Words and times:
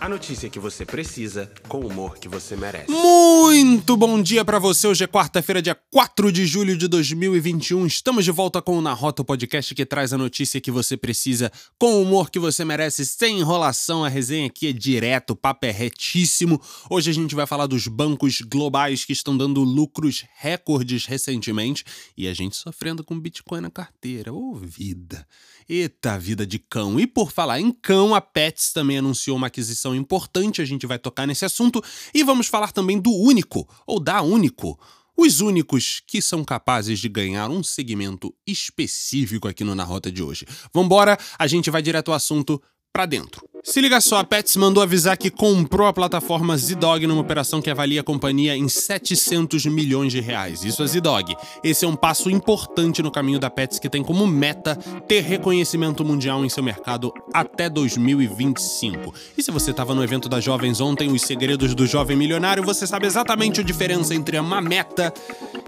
A 0.00 0.08
notícia 0.08 0.48
que 0.48 0.58
você 0.58 0.86
precisa, 0.86 1.52
com 1.68 1.80
o 1.80 1.86
humor 1.86 2.16
que 2.16 2.26
você 2.26 2.56
merece. 2.56 2.90
Muito 2.90 3.94
bom 3.98 4.22
dia 4.22 4.42
para 4.42 4.58
você. 4.58 4.86
Hoje 4.86 5.04
é 5.04 5.06
quarta-feira, 5.06 5.60
dia 5.60 5.74
4 5.74 6.32
de 6.32 6.46
julho 6.46 6.74
de 6.74 6.88
2021. 6.88 7.84
Estamos 7.84 8.24
de 8.24 8.30
volta 8.30 8.62
com 8.62 8.78
o 8.78 8.80
Na 8.80 8.94
Rota, 8.94 9.20
o 9.20 9.24
podcast 9.26 9.74
que 9.74 9.84
traz 9.84 10.14
a 10.14 10.18
notícia 10.18 10.58
que 10.58 10.70
você 10.70 10.96
precisa, 10.96 11.52
com 11.78 11.96
o 11.96 12.02
humor 12.02 12.30
que 12.30 12.38
você 12.38 12.64
merece, 12.64 13.04
sem 13.04 13.40
enrolação. 13.40 14.02
A 14.02 14.08
resenha 14.08 14.46
aqui 14.46 14.68
é 14.68 14.72
direto, 14.72 15.32
o 15.32 15.36
papo 15.36 15.66
é 15.66 15.70
retíssimo. 15.70 16.58
Hoje 16.88 17.10
a 17.10 17.14
gente 17.14 17.34
vai 17.34 17.46
falar 17.46 17.66
dos 17.66 17.86
bancos 17.86 18.40
globais 18.40 19.04
que 19.04 19.12
estão 19.12 19.36
dando 19.36 19.62
lucros 19.62 20.24
recordes 20.38 21.04
recentemente 21.04 21.84
e 22.16 22.26
a 22.26 22.32
gente 22.32 22.56
sofrendo 22.56 23.04
com 23.04 23.20
Bitcoin 23.20 23.60
na 23.60 23.70
carteira. 23.70 24.32
Ô, 24.32 24.52
oh, 24.52 24.54
vida! 24.54 25.26
Eita, 25.72 26.18
vida 26.18 26.44
de 26.44 26.58
cão. 26.58 26.98
E 26.98 27.06
por 27.06 27.30
falar 27.30 27.60
em 27.60 27.70
cão, 27.70 28.12
a 28.12 28.20
Pets 28.20 28.72
também 28.72 28.98
anunciou 28.98 29.36
uma 29.36 29.46
aquisição 29.46 29.89
importante, 29.94 30.60
a 30.62 30.64
gente 30.64 30.86
vai 30.86 30.98
tocar 30.98 31.26
nesse 31.26 31.44
assunto. 31.44 31.82
E 32.14 32.22
vamos 32.22 32.46
falar 32.46 32.72
também 32.72 32.98
do 32.98 33.12
Único, 33.12 33.68
ou 33.86 34.00
da 34.00 34.22
Único. 34.22 34.78
Os 35.16 35.40
únicos 35.40 36.02
que 36.06 36.22
são 36.22 36.42
capazes 36.42 36.98
de 36.98 37.08
ganhar 37.08 37.50
um 37.50 37.62
segmento 37.62 38.34
específico 38.46 39.46
aqui 39.46 39.62
no 39.62 39.74
Na 39.74 39.84
Rota 39.84 40.10
de 40.10 40.22
hoje. 40.22 40.46
Vambora, 40.72 41.18
a 41.38 41.46
gente 41.46 41.70
vai 41.70 41.82
direto 41.82 42.10
ao 42.10 42.14
assunto 42.14 42.60
para 42.92 43.06
dentro. 43.06 43.50
Se 43.62 43.78
liga 43.78 44.00
só, 44.00 44.16
a 44.16 44.24
Pets 44.24 44.56
mandou 44.56 44.82
avisar 44.82 45.18
que 45.18 45.30
comprou 45.30 45.86
a 45.86 45.92
plataforma 45.92 46.56
Zidog 46.56 47.06
numa 47.06 47.20
operação 47.20 47.60
que 47.60 47.68
avalia 47.68 48.00
a 48.00 48.04
companhia 48.04 48.56
em 48.56 48.68
700 48.68 49.66
milhões 49.66 50.12
de 50.12 50.20
reais. 50.20 50.64
Isso 50.64 50.82
é 50.82 50.86
Zidog. 50.86 51.36
Esse 51.62 51.84
é 51.84 51.88
um 51.88 51.94
passo 51.94 52.30
importante 52.30 53.02
no 53.02 53.10
caminho 53.10 53.38
da 53.38 53.50
Pets 53.50 53.78
que 53.78 53.90
tem 53.90 54.02
como 54.02 54.26
meta 54.26 54.76
ter 55.06 55.20
reconhecimento 55.20 56.02
mundial 56.02 56.42
em 56.42 56.48
seu 56.48 56.62
mercado 56.62 57.12
até 57.34 57.68
2025. 57.68 59.14
E 59.36 59.42
se 59.42 59.50
você 59.50 59.72
estava 59.72 59.94
no 59.94 60.02
evento 60.02 60.28
das 60.28 60.42
jovens 60.42 60.80
ontem, 60.80 61.12
Os 61.12 61.22
Segredos 61.22 61.74
do 61.74 61.86
Jovem 61.86 62.16
Milionário, 62.16 62.64
você 62.64 62.86
sabe 62.86 63.06
exatamente 63.06 63.60
a 63.60 63.64
diferença 63.64 64.14
entre 64.14 64.38
uma 64.38 64.60
meta 64.62 65.12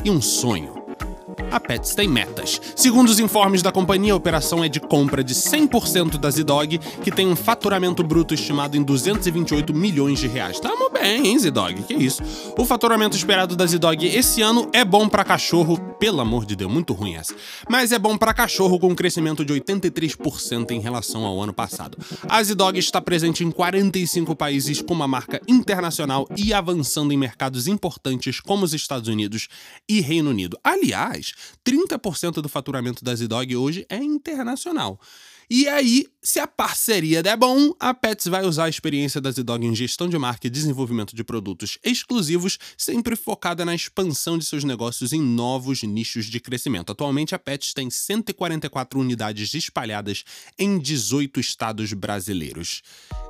e 0.03 0.11
um 0.11 0.21
sonho 0.23 0.82
a 1.51 1.61
Pets 1.61 1.95
tem 1.95 2.09
metas. 2.09 2.61
Segundo 2.75 3.09
os 3.09 3.21
informes 3.21 3.63
da 3.63 3.71
companhia, 3.71 4.13
a 4.13 4.17
operação 4.17 4.65
é 4.65 4.69
de 4.69 4.81
compra 4.81 5.23
de 5.23 5.35
100% 5.35 6.19
da 6.19 6.31
Zidog, 6.31 6.79
que 7.03 7.11
tem 7.11 7.29
um 7.29 7.37
faturamento 7.37 8.03
bruto 8.03 8.35
estimado 8.35 8.77
em 8.77 8.83
228 8.83 9.75
milhões 9.75 10.19
de 10.19 10.27
reais. 10.27 10.59
Tamo 10.59 10.91
bem, 10.91 11.27
hein, 11.27 11.39
Zidog? 11.39 11.83
Que 11.83 11.95
isso? 11.95 12.23
O 12.57 12.65
faturamento 12.65 13.17
esperado 13.17 13.55
da 13.55 13.67
Zidog 13.67 14.07
esse 14.07 14.43
ano 14.43 14.69
é 14.73 14.85
bom 14.85 15.09
para 15.09 15.25
cachorro, 15.25 15.79
pelo 15.99 16.21
amor 16.21 16.45
de 16.45 16.57
Deus, 16.57 16.73
muito 16.73 16.93
ruim 16.93 17.15
essa. 17.15 17.35
Mas 17.69 17.93
é 17.93 17.99
bom 17.99 18.17
para 18.17 18.35
cachorro 18.35 18.79
com 18.79 18.89
um 18.89 18.95
crescimento 18.95 19.45
de 19.45 19.53
83% 19.53 20.71
em 20.71 20.81
relação 20.81 21.25
ao 21.25 21.41
ano 21.41 21.53
passado. 21.53 21.99
A 22.29 22.43
Zidog 22.43 22.79
está 22.79 23.01
presente 23.01 23.45
em 23.45 23.51
45 23.51 24.35
países 24.35 24.81
com 24.81 24.95
uma 24.95 25.09
marca 25.09 25.41
internacional 25.47 26.27
e 26.37 26.53
avançando 26.53 27.13
em 27.13 27.17
mercados 27.17 27.67
importantes 27.67 28.41
como 28.41 28.65
os 28.65 28.75
Estados 28.75 29.09
Unidos 29.09 29.49
e 29.89 30.01
Reino 30.01 30.31
Unido. 30.31 30.59
Aliás, 30.65 31.22
30% 31.65 32.41
do 32.41 32.49
faturamento 32.49 33.05
da 33.05 33.15
Zidog 33.15 33.55
hoje 33.57 33.87
é 33.89 33.97
internacional. 33.97 35.01
E 35.55 35.69
aí, 35.69 36.07
se 36.23 36.41
a 36.41 36.47
parceria 36.47 37.23
der 37.23 37.37
bom, 37.37 37.75
a 37.79 37.93
Pets 37.93 38.27
vai 38.27 38.43
usar 38.43 38.65
a 38.65 38.69
experiência 38.71 39.21
da 39.21 39.31
Zidog 39.31 39.67
em 39.67 39.75
gestão 39.75 40.09
de 40.09 40.17
marca 40.17 40.47
e 40.47 40.51
desenvolvimento 40.51 41.15
de 41.15 41.23
produtos 41.23 41.79
exclusivos, 41.85 42.59
sempre 42.75 43.15
focada 43.15 43.63
na 43.63 43.75
expansão 43.75 44.39
de 44.39 44.47
seus 44.47 44.65
negócios 44.65 45.13
em 45.13 45.21
novos 45.21 45.83
nichos 45.83 46.25
de 46.25 46.41
crescimento. 46.41 46.93
Atualmente, 46.93 47.35
a 47.35 47.39
Pets 47.39 47.75
tem 47.75 47.91
144 47.91 48.99
unidades 48.99 49.53
espalhadas 49.53 50.25
em 50.59 50.79
18 50.79 51.39
estados 51.39 51.93
brasileiros. 51.93 52.81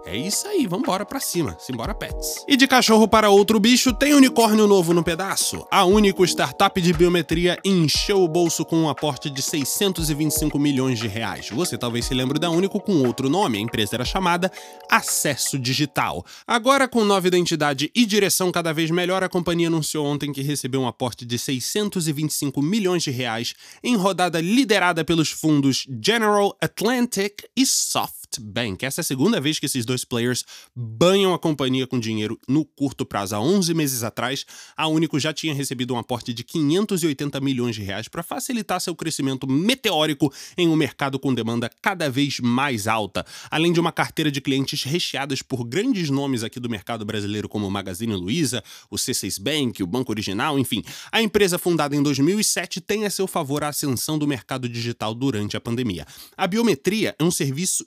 É 0.04 0.16
isso 0.16 0.46
aí, 0.46 0.66
vambora 0.66 1.04
pra 1.04 1.18
cima. 1.18 1.56
Simbora 1.58 1.94
Pets. 1.94 2.44
E 2.46 2.56
de 2.56 2.68
cachorro 2.68 3.08
para 3.08 3.30
outro 3.30 3.58
bicho, 3.58 3.92
tem 3.92 4.14
unicórnio 4.14 4.66
novo 4.66 4.92
no 4.92 5.02
pedaço? 5.02 5.66
A 5.70 5.84
Único 5.84 6.24
Startup 6.24 6.80
de 6.80 6.92
Biometria 6.92 7.58
encheu 7.64 8.22
o 8.22 8.28
bolso 8.28 8.64
com 8.64 8.82
um 8.82 8.88
aporte 8.88 9.30
de 9.30 9.40
625 9.40 10.58
milhões 10.58 10.98
de 10.98 11.08
reais. 11.08 11.48
Você 11.50 11.78
talvez 11.78 12.04
se 12.04 12.11
lembre 12.14 12.38
da 12.38 12.50
Único 12.50 12.80
com 12.80 13.02
outro 13.06 13.28
nome, 13.28 13.58
a 13.58 13.60
empresa 13.60 13.96
era 13.96 14.04
chamada 14.04 14.50
Acesso 14.90 15.58
Digital. 15.58 16.24
Agora, 16.46 16.88
com 16.88 17.04
nova 17.04 17.26
identidade 17.26 17.90
e 17.94 18.06
direção 18.06 18.50
cada 18.52 18.72
vez 18.72 18.90
melhor, 18.90 19.22
a 19.22 19.28
companhia 19.28 19.68
anunciou 19.68 20.06
ontem 20.06 20.32
que 20.32 20.42
recebeu 20.42 20.80
um 20.80 20.86
aporte 20.86 21.24
de 21.24 21.38
625 21.38 22.60
milhões 22.62 23.02
de 23.02 23.10
reais 23.10 23.54
em 23.82 23.96
rodada 23.96 24.40
liderada 24.40 25.04
pelos 25.04 25.30
fundos 25.30 25.86
General 26.02 26.56
Atlantic 26.60 27.44
e 27.56 27.66
Soft 27.66 28.21
Bank. 28.40 28.84
Essa 28.84 29.00
é 29.00 29.02
a 29.02 29.04
segunda 29.04 29.40
vez 29.40 29.58
que 29.58 29.66
esses 29.66 29.84
dois 29.84 30.04
players 30.04 30.44
banham 30.74 31.34
a 31.34 31.38
companhia 31.38 31.86
com 31.86 31.98
dinheiro 31.98 32.38
no 32.48 32.64
curto 32.64 33.04
prazo. 33.04 33.34
Há 33.34 33.40
11 33.40 33.74
meses 33.74 34.02
atrás, 34.02 34.44
a 34.76 34.86
Único 34.86 35.18
já 35.18 35.32
tinha 35.32 35.54
recebido 35.54 35.94
um 35.94 35.98
aporte 35.98 36.32
de 36.32 36.44
580 36.44 37.40
milhões 37.40 37.74
de 37.74 37.82
reais 37.82 38.08
para 38.08 38.22
facilitar 38.22 38.80
seu 38.80 38.94
crescimento 38.94 39.46
meteórico 39.46 40.32
em 40.56 40.68
um 40.68 40.76
mercado 40.76 41.18
com 41.18 41.34
demanda 41.34 41.70
cada 41.80 42.10
vez 42.10 42.40
mais 42.40 42.86
alta, 42.86 43.24
além 43.50 43.72
de 43.72 43.80
uma 43.80 43.92
carteira 43.92 44.30
de 44.30 44.40
clientes 44.40 44.84
recheadas 44.84 45.42
por 45.42 45.64
grandes 45.64 46.10
nomes 46.10 46.42
aqui 46.42 46.60
do 46.60 46.68
mercado 46.68 47.04
brasileiro 47.04 47.48
como 47.48 47.66
o 47.66 47.70
Magazine 47.70 48.14
Luiza, 48.14 48.62
o 48.90 48.96
C6 48.96 49.40
Bank, 49.40 49.82
o 49.82 49.86
Banco 49.86 50.12
Original, 50.12 50.58
enfim. 50.58 50.82
A 51.10 51.22
empresa 51.22 51.58
fundada 51.58 51.94
em 51.94 52.02
2007 52.02 52.80
tem 52.80 53.04
a 53.04 53.10
seu 53.10 53.26
favor 53.26 53.64
a 53.64 53.68
ascensão 53.68 54.18
do 54.18 54.26
mercado 54.26 54.68
digital 54.68 55.14
durante 55.14 55.56
a 55.56 55.60
pandemia. 55.60 56.06
A 56.36 56.46
biometria 56.46 57.14
é 57.18 57.24
um 57.24 57.30
serviço 57.30 57.86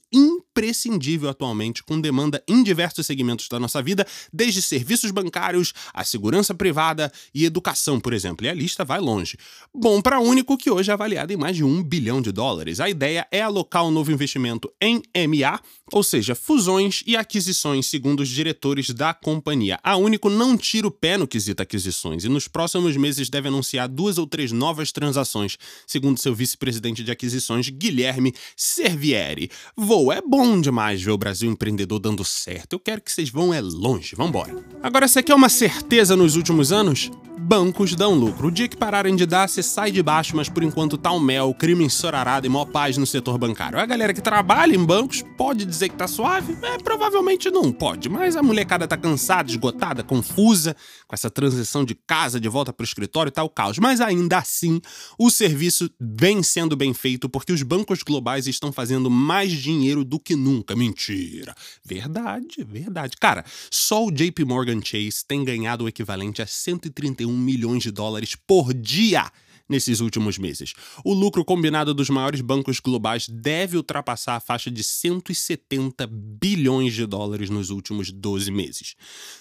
imprescindível 0.55 1.29
atualmente, 1.29 1.83
com 1.83 1.99
demanda 1.99 2.41
em 2.47 2.63
diversos 2.63 3.05
segmentos 3.05 3.49
da 3.49 3.59
nossa 3.59 3.81
vida, 3.81 4.07
desde 4.31 4.61
serviços 4.61 5.11
bancários, 5.11 5.73
a 5.93 6.03
segurança 6.05 6.55
privada 6.55 7.11
e 7.33 7.43
educação, 7.43 7.99
por 7.99 8.13
exemplo. 8.13 8.45
E 8.45 8.49
a 8.49 8.53
lista 8.53 8.85
vai 8.85 9.01
longe. 9.01 9.37
Bom 9.73 10.01
para 10.01 10.21
Único, 10.21 10.57
que 10.57 10.71
hoje 10.71 10.89
é 10.89 10.93
avaliado 10.93 11.33
em 11.33 11.37
mais 11.37 11.57
de 11.57 11.63
um 11.63 11.83
bilhão 11.83 12.21
de 12.21 12.31
dólares. 12.31 12.79
A 12.79 12.89
ideia 12.89 13.27
é 13.29 13.41
alocar 13.41 13.83
o 13.83 13.89
um 13.89 13.91
novo 13.91 14.11
investimento 14.13 14.71
em 14.81 15.01
MA, 15.27 15.59
ou 15.91 16.01
seja, 16.01 16.33
fusões 16.33 17.03
e 17.05 17.17
aquisições, 17.17 17.87
segundo 17.87 18.21
os 18.21 18.29
diretores 18.29 18.89
da 18.91 19.13
companhia. 19.13 19.77
A 19.83 19.97
Único 19.97 20.29
não 20.29 20.57
tira 20.57 20.87
o 20.87 20.91
pé 20.91 21.17
no 21.17 21.27
quesito 21.27 21.61
aquisições 21.61 22.23
e 22.23 22.29
nos 22.29 22.47
próximos 22.47 22.95
meses 22.95 23.29
deve 23.29 23.49
anunciar 23.49 23.89
duas 23.89 24.17
ou 24.17 24.25
três 24.25 24.53
novas 24.53 24.93
transações, 24.93 25.57
segundo 25.85 26.17
seu 26.17 26.33
vice-presidente 26.33 27.03
de 27.03 27.11
aquisições, 27.11 27.69
Guilherme 27.69 28.33
Servieri. 28.55 29.51
Voo 29.75 30.13
é 30.13 30.21
bom 30.21 30.44
demais 30.61 31.01
ver 31.01 31.11
o 31.11 31.17
Brasil 31.17 31.49
empreendedor 31.51 31.99
dando 31.99 32.23
certo. 32.23 32.73
Eu 32.73 32.79
quero 32.79 33.01
que 33.01 33.11
vocês 33.11 33.29
vão 33.29 33.53
é 33.53 33.61
longe. 33.61 34.15
Vambora. 34.15 34.55
Agora, 34.81 35.07
você 35.07 35.23
quer 35.23 35.33
uma 35.33 35.49
certeza 35.49 36.15
nos 36.15 36.35
últimos 36.35 36.71
anos? 36.71 37.11
Bancos 37.37 37.95
dão 37.95 38.13
lucro. 38.13 38.47
O 38.47 38.51
dia 38.51 38.67
que 38.67 38.77
pararem 38.77 39.15
de 39.15 39.25
dar, 39.25 39.47
você 39.47 39.61
sai 39.61 39.91
de 39.91 40.01
baixo, 40.01 40.35
mas 40.35 40.49
por 40.49 40.63
enquanto 40.63 40.97
tá 40.97 41.11
o 41.11 41.19
mel, 41.19 41.53
crime 41.53 41.83
ensorarado 41.83 42.45
e 42.45 42.49
mó 42.49 42.65
paz 42.65 42.97
no 42.97 43.05
setor 43.05 43.37
bancário. 43.37 43.79
A 43.79 43.85
galera 43.85 44.13
que 44.13 44.21
trabalha 44.21 44.75
em 44.75 44.83
bancos 44.83 45.23
pode 45.37 45.65
dizer 45.65 45.89
que 45.89 45.95
tá 45.95 46.07
suave? 46.07 46.57
É, 46.61 46.77
provavelmente 46.77 47.49
não 47.51 47.71
pode, 47.71 48.09
mas 48.09 48.35
a 48.35 48.43
molecada 48.43 48.87
tá 48.87 48.97
cansada, 48.97 49.49
esgotada, 49.49 50.03
confusa, 50.03 50.75
com 51.07 51.13
essa 51.13 51.29
transição 51.29 51.83
de 51.83 51.95
casa 51.95 52.39
de 52.39 52.47
volta 52.47 52.73
pro 52.73 52.85
escritório 52.85 53.29
e 53.29 53.33
tal 53.33 53.49
caos. 53.49 53.77
Mas 53.77 54.01
ainda 54.01 54.37
assim, 54.37 54.81
o 55.19 55.29
serviço 55.29 55.89
vem 55.99 56.41
sendo 56.41 56.75
bem 56.75 56.93
feito 56.93 57.29
porque 57.29 57.53
os 57.53 57.61
bancos 57.61 58.01
globais 58.01 58.47
estão 58.47 58.71
fazendo 58.71 59.09
mais 59.09 59.51
dinheiro 59.51 60.03
do 60.03 60.19
que 60.19 60.35
nunca. 60.35 60.75
Mentira. 60.75 61.53
Verdade, 61.83 62.63
verdade. 62.63 63.17
Cara, 63.17 63.43
só 63.69 64.05
o 64.05 64.11
JP 64.11 64.45
Morgan 64.45 64.81
Chase 64.83 65.25
tem 65.27 65.43
ganhado 65.43 65.83
o 65.83 65.87
equivalente 65.87 66.41
a 66.41 66.47
131 66.47 67.24
1 67.25 67.37
milhões 67.37 67.83
de 67.83 67.91
dólares 67.91 68.35
por 68.35 68.73
dia 68.73 69.31
nesses 69.67 69.99
últimos 69.99 70.37
meses. 70.37 70.73
O 71.03 71.13
lucro 71.13 71.43
combinado 71.43 71.93
dos 71.93 72.09
maiores 72.09 72.41
bancos 72.41 72.79
globais 72.79 73.27
deve 73.27 73.77
ultrapassar 73.77 74.35
a 74.35 74.39
faixa 74.39 74.69
de 74.69 74.83
170 74.83 76.07
bilhões 76.07 76.93
de 76.93 77.05
dólares 77.05 77.49
nos 77.49 77.69
últimos 77.69 78.11
12 78.11 78.51
meses. 78.51 78.95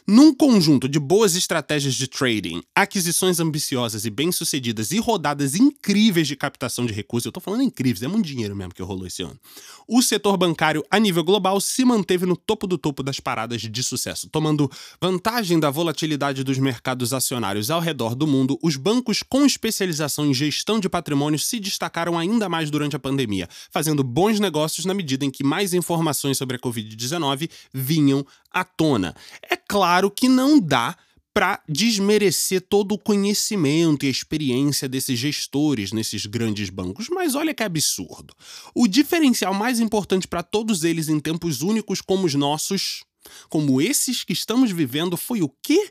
Num 0.06 0.34
conjunto 0.34 0.88
de 0.88 0.98
boas 0.98 1.36
estratégias 1.36 1.94
de 1.94 2.06
trading, 2.06 2.62
aquisições 2.74 3.40
ambiciosas 3.40 4.04
e 4.04 4.10
bem-sucedidas 4.10 4.92
e 4.92 4.98
rodadas 4.98 5.54
incríveis 5.54 6.26
de 6.26 6.36
captação 6.36 6.86
de 6.86 6.92
recursos, 6.92 7.26
eu 7.26 7.32
tô 7.32 7.40
falando 7.40 7.62
incríveis, 7.62 8.02
é 8.02 8.08
muito 8.08 8.26
dinheiro 8.26 8.56
mesmo 8.56 8.74
que 8.74 8.82
rolou 8.82 9.06
esse 9.06 9.22
ano. 9.22 9.38
O 9.86 10.02
setor 10.02 10.36
bancário 10.36 10.84
a 10.90 10.98
nível 10.98 11.24
global 11.24 11.60
se 11.60 11.84
manteve 11.84 12.26
no 12.26 12.36
topo 12.36 12.66
do 12.66 12.78
topo 12.78 13.02
das 13.02 13.20
paradas 13.20 13.62
de 13.62 13.82
sucesso, 13.82 14.28
tomando 14.30 14.70
vantagem 15.00 15.58
da 15.58 15.70
volatilidade 15.70 16.44
dos 16.44 16.58
mercados 16.58 17.12
acionários 17.12 17.70
ao 17.70 17.80
redor 17.80 18.14
do 18.14 18.26
mundo. 18.26 18.58
Os 18.62 18.76
bancos 18.76 19.22
com 19.22 19.44
especialização 19.44 20.13
atuação 20.14 20.26
em 20.26 20.34
gestão 20.34 20.78
de 20.78 20.88
patrimônio 20.88 21.38
se 21.38 21.58
destacaram 21.58 22.18
ainda 22.18 22.48
mais 22.48 22.70
durante 22.70 22.94
a 22.94 22.98
pandemia, 22.98 23.48
fazendo 23.70 24.04
bons 24.04 24.38
negócios 24.38 24.86
na 24.86 24.94
medida 24.94 25.24
em 25.24 25.30
que 25.30 25.42
mais 25.42 25.74
informações 25.74 26.38
sobre 26.38 26.56
a 26.56 26.58
Covid-19 26.58 27.50
vinham 27.72 28.24
à 28.50 28.64
tona. 28.64 29.14
É 29.42 29.56
claro 29.56 30.10
que 30.10 30.28
não 30.28 30.60
dá 30.60 30.96
para 31.32 31.60
desmerecer 31.68 32.60
todo 32.60 32.92
o 32.92 32.98
conhecimento 32.98 34.06
e 34.06 34.08
experiência 34.08 34.88
desses 34.88 35.18
gestores 35.18 35.90
nesses 35.90 36.26
grandes 36.26 36.70
bancos, 36.70 37.08
mas 37.10 37.34
olha 37.34 37.52
que 37.52 37.64
absurdo. 37.64 38.32
O 38.72 38.86
diferencial 38.86 39.52
mais 39.52 39.80
importante 39.80 40.28
para 40.28 40.44
todos 40.44 40.84
eles 40.84 41.08
em 41.08 41.18
tempos 41.18 41.60
únicos 41.60 42.00
como 42.00 42.24
os 42.24 42.34
nossos 42.34 43.04
como 43.48 43.80
esses 43.80 44.22
que 44.22 44.34
estamos 44.34 44.70
vivendo 44.70 45.16
foi 45.16 45.40
o 45.42 45.48
quê? 45.48 45.90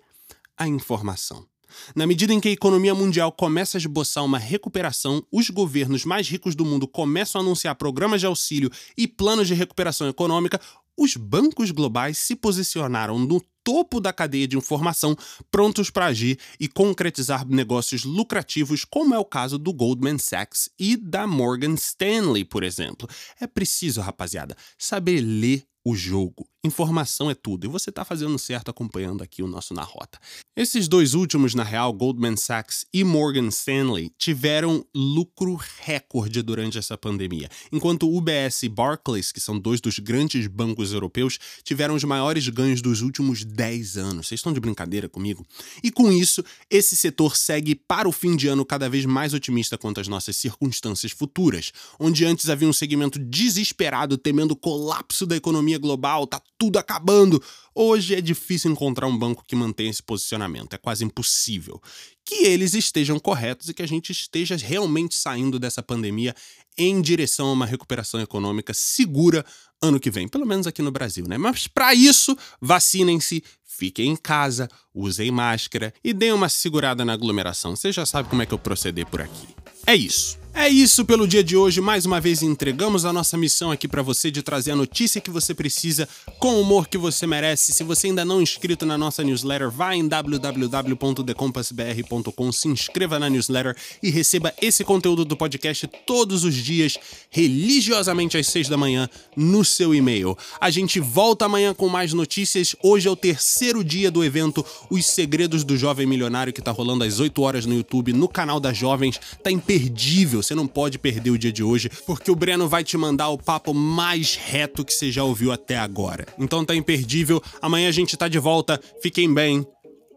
A 0.55 0.67
informação. 0.67 1.47
Na 1.95 2.07
medida 2.07 2.33
em 2.33 2.39
que 2.39 2.49
a 2.49 2.51
economia 2.51 2.95
mundial 2.95 3.31
começa 3.31 3.77
a 3.77 3.79
esboçar 3.79 4.23
uma 4.23 4.37
recuperação, 4.37 5.25
os 5.31 5.49
governos 5.49 6.05
mais 6.05 6.27
ricos 6.27 6.55
do 6.55 6.65
mundo 6.65 6.87
começam 6.87 7.39
a 7.39 7.43
anunciar 7.43 7.75
programas 7.75 8.21
de 8.21 8.25
auxílio 8.25 8.71
e 8.97 9.07
planos 9.07 9.47
de 9.47 9.53
recuperação 9.53 10.07
econômica, 10.07 10.59
os 10.97 11.15
bancos 11.15 11.71
globais 11.71 12.17
se 12.17 12.35
posicionaram 12.35 13.17
no 13.17 13.41
topo 13.63 13.99
da 13.99 14.11
cadeia 14.11 14.47
de 14.47 14.57
informação, 14.57 15.15
prontos 15.49 15.89
para 15.89 16.07
agir 16.07 16.37
e 16.59 16.67
concretizar 16.67 17.47
negócios 17.47 18.03
lucrativos, 18.03 18.83
como 18.85 19.15
é 19.15 19.19
o 19.19 19.25
caso 19.25 19.57
do 19.57 19.73
Goldman 19.73 20.17
Sachs 20.17 20.69
e 20.77 20.97
da 20.97 21.25
Morgan 21.25 21.73
Stanley, 21.75 22.43
por 22.43 22.63
exemplo. 22.63 23.07
É 23.39 23.47
preciso, 23.47 24.01
rapaziada, 24.01 24.55
saber 24.77 25.21
ler 25.21 25.65
o 25.85 25.95
jogo. 25.95 26.47
Informação 26.65 27.29
é 27.29 27.35
tudo, 27.35 27.65
e 27.65 27.69
você 27.69 27.89
está 27.89 28.05
fazendo 28.05 28.39
certo 28.39 28.71
acompanhando 28.71 29.21
aqui 29.21 29.43
o 29.43 29.47
nosso 29.47 29.73
Na 29.73 29.83
Rota. 29.83 30.17
Esses 30.55 30.87
dois 30.87 31.13
últimos, 31.13 31.53
na 31.53 31.63
real, 31.63 31.91
Goldman 31.91 32.37
Sachs 32.37 32.85
e 32.93 33.03
Morgan 33.03 33.49
Stanley, 33.49 34.13
tiveram 34.17 34.85
lucro 34.95 35.59
recorde 35.83 36.41
durante 36.41 36.77
essa 36.77 36.97
pandemia, 36.97 37.49
enquanto 37.69 38.09
UBS 38.09 38.63
e 38.63 38.69
Barclays, 38.69 39.33
que 39.33 39.41
são 39.41 39.59
dois 39.59 39.81
dos 39.81 39.99
grandes 39.99 40.47
bancos 40.47 40.93
europeus, 40.93 41.37
tiveram 41.65 41.95
os 41.95 42.03
maiores 42.05 42.47
ganhos 42.47 42.81
dos 42.81 43.01
últimos 43.01 43.43
10 43.43 43.97
anos. 43.97 44.27
Vocês 44.27 44.39
estão 44.39 44.53
de 44.53 44.61
brincadeira 44.61 45.09
comigo? 45.09 45.45
E 45.83 45.91
com 45.91 46.09
isso, 46.09 46.41
esse 46.69 46.95
setor 46.95 47.35
segue 47.35 47.75
para 47.75 48.07
o 48.07 48.11
fim 48.13 48.37
de 48.37 48.47
ano 48.47 48.63
cada 48.63 48.87
vez 48.87 49.03
mais 49.03 49.33
otimista 49.33 49.77
quanto 49.77 49.99
às 49.99 50.07
nossas 50.07 50.37
circunstâncias 50.37 51.11
futuras, 51.11 51.73
onde 51.99 52.23
antes 52.23 52.49
havia 52.49 52.69
um 52.69 52.73
segmento 52.73 53.19
desesperado 53.19 54.17
temendo 54.17 54.55
colapso 54.55 55.25
da 55.25 55.35
economia 55.35 55.77
global, 55.77 56.25
tá 56.25 56.41
tudo 56.63 56.79
acabando. 56.79 57.43
Hoje 57.75 58.15
é 58.15 58.21
difícil 58.21 58.71
encontrar 58.71 59.05
um 59.05 59.17
banco 59.17 59.43
que 59.45 59.53
mantenha 59.53 59.89
esse 59.89 60.01
posicionamento, 60.01 60.73
é 60.73 60.77
quase 60.77 61.03
impossível. 61.03 61.81
Que 62.23 62.45
eles 62.45 62.73
estejam 62.73 63.19
corretos 63.19 63.67
e 63.67 63.73
que 63.73 63.83
a 63.83 63.85
gente 63.85 64.13
esteja 64.13 64.55
realmente 64.55 65.13
saindo 65.13 65.59
dessa 65.59 65.83
pandemia 65.83 66.33
em 66.77 67.01
direção 67.01 67.47
a 67.47 67.51
uma 67.51 67.65
recuperação 67.65 68.21
econômica 68.21 68.73
segura 68.73 69.45
ano 69.81 69.99
que 69.99 70.09
vem, 70.09 70.29
pelo 70.29 70.45
menos 70.45 70.65
aqui 70.65 70.81
no 70.81 70.91
Brasil, 70.91 71.25
né? 71.27 71.37
Mas 71.37 71.67
para 71.67 71.93
isso, 71.93 72.37
vacinem-se, 72.61 73.43
fiquem 73.65 74.11
em 74.11 74.15
casa, 74.15 74.69
usem 74.93 75.29
máscara 75.31 75.93
e 76.01 76.13
deem 76.13 76.31
uma 76.31 76.47
segurada 76.47 77.03
na 77.03 77.11
aglomeração. 77.11 77.75
Você 77.75 77.91
já 77.91 78.05
sabe 78.05 78.29
como 78.29 78.41
é 78.41 78.45
que 78.45 78.53
eu 78.53 78.59
proceder 78.59 79.05
por 79.05 79.19
aqui. 79.21 79.49
É 79.85 79.93
isso. 79.93 80.42
É 80.55 80.69
isso 80.69 81.03
pelo 81.03 81.27
dia 81.27 81.43
de 81.43 81.57
hoje. 81.57 81.81
Mais 81.81 82.05
uma 82.05 82.21
vez 82.21 82.43
entregamos 82.43 83.05
a 83.05 83.11
nossa 83.11 83.35
missão 83.35 83.71
aqui 83.71 83.87
para 83.87 84.03
você 84.03 84.29
de 84.29 84.43
trazer 84.43 84.69
a 84.71 84.75
notícia 84.75 85.19
que 85.19 85.31
você 85.31 85.51
precisa 85.51 86.07
com 86.37 86.53
o 86.53 86.61
humor 86.61 86.87
que 86.87 86.95
você 86.95 87.25
merece. 87.25 87.73
Se 87.73 87.83
você 87.83 88.05
ainda 88.07 88.23
não 88.23 88.39
é 88.39 88.43
inscrito 88.43 88.85
na 88.85 88.95
nossa 88.95 89.23
newsletter, 89.23 89.71
vá 89.71 89.95
em 89.95 90.07
www.decompassbr.com, 90.07 92.51
se 92.51 92.67
inscreva 92.67 93.17
na 93.17 93.31
newsletter 93.31 93.75
e 94.01 94.09
receba 94.11 94.53
esse 94.61 94.83
conteúdo 94.83 95.25
do 95.25 95.35
podcast 95.35 95.87
todos 96.05 96.43
os 96.43 96.53
dias, 96.53 96.99
religiosamente 97.31 98.37
às 98.37 98.45
seis 98.45 98.69
da 98.69 98.77
manhã, 98.77 99.09
no 99.35 99.65
seu 99.65 99.95
e-mail. 99.95 100.37
A 100.61 100.69
gente 100.69 100.99
volta 100.99 101.45
amanhã 101.45 101.73
com 101.73 101.89
mais 101.89 102.13
notícias. 102.13 102.75
Hoje 102.83 103.07
é 103.07 103.11
o 103.11 103.15
terceiro 103.15 103.83
dia 103.83 104.11
do 104.11 104.23
evento 104.23 104.63
Os 104.87 105.07
Segredos 105.07 105.63
do 105.63 105.75
Jovem 105.75 106.05
Milionário, 106.05 106.53
que 106.53 106.61
tá 106.61 106.69
rolando 106.69 107.03
às 107.03 107.19
8 107.19 107.41
horas 107.41 107.65
no 107.65 107.73
YouTube, 107.73 108.13
no 108.13 108.27
canal 108.27 108.59
das 108.59 108.77
Jovens. 108.77 109.19
Tá 109.41 109.49
imperdível 109.49 110.42
você 110.43 110.53
não 110.53 110.67
pode 110.67 110.99
perder 110.99 111.31
o 111.31 111.37
dia 111.37 111.51
de 111.51 111.63
hoje, 111.63 111.89
porque 112.05 112.29
o 112.29 112.35
Breno 112.35 112.67
vai 112.67 112.83
te 112.83 112.97
mandar 112.97 113.29
o 113.29 113.37
papo 113.37 113.73
mais 113.73 114.35
reto 114.35 114.85
que 114.85 114.93
você 114.93 115.11
já 115.11 115.23
ouviu 115.23 115.51
até 115.51 115.77
agora. 115.77 116.25
Então 116.37 116.63
tá 116.65 116.75
imperdível. 116.75 117.41
Amanhã 117.61 117.89
a 117.89 117.91
gente 117.91 118.17
tá 118.17 118.27
de 118.27 118.39
volta. 118.39 118.79
Fiquem 119.01 119.33
bem. 119.33 119.65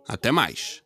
Até 0.09 0.31
mais. 0.31 0.86